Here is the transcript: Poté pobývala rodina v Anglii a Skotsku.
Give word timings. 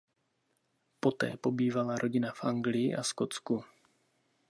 Poté 0.99 1.37
pobývala 1.37 1.93
rodina 1.97 2.31
v 2.35 2.43
Anglii 2.43 2.89
a 2.95 3.03
Skotsku. 3.05 3.61